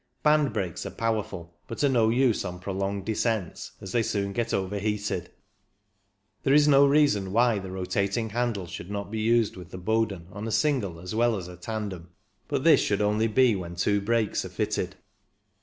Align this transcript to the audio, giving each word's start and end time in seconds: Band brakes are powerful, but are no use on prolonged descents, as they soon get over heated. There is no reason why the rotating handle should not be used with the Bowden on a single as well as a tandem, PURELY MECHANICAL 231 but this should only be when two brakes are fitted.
Band 0.23 0.51
brakes 0.51 0.83
are 0.83 0.89
powerful, 0.89 1.53
but 1.67 1.83
are 1.83 1.87
no 1.89 2.09
use 2.09 2.43
on 2.43 2.59
prolonged 2.59 3.05
descents, 3.05 3.73
as 3.81 3.91
they 3.91 4.01
soon 4.01 4.33
get 4.33 4.51
over 4.51 4.79
heated. 4.79 5.29
There 6.41 6.55
is 6.55 6.67
no 6.67 6.87
reason 6.87 7.31
why 7.31 7.59
the 7.59 7.69
rotating 7.69 8.31
handle 8.31 8.65
should 8.65 8.89
not 8.89 9.11
be 9.11 9.19
used 9.19 9.55
with 9.57 9.69
the 9.69 9.77
Bowden 9.77 10.25
on 10.31 10.47
a 10.47 10.51
single 10.51 10.99
as 10.99 11.13
well 11.13 11.37
as 11.37 11.47
a 11.47 11.55
tandem, 11.55 12.09
PURELY 12.47 12.63
MECHANICAL 12.63 12.63
231 12.63 12.63
but 12.63 12.63
this 12.63 12.81
should 12.81 13.01
only 13.03 13.27
be 13.27 13.55
when 13.55 13.75
two 13.75 14.01
brakes 14.01 14.43
are 14.43 14.49
fitted. 14.49 14.95